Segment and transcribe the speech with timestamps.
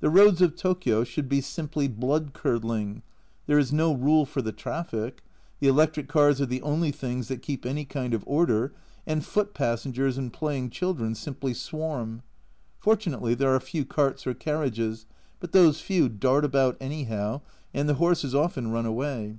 [0.00, 3.02] The roads of Tokio should be simply blood curdling.
[3.46, 5.22] There is no rule for the traffic,
[5.60, 8.72] the electric cars are the only things that keep any kind of order,
[9.06, 12.22] and foot passengers and playing children simply swarm.
[12.78, 15.04] Fortunately there are few carts or carriages,
[15.38, 17.42] but those few dart about anyhow,
[17.74, 19.36] and the horses often run away.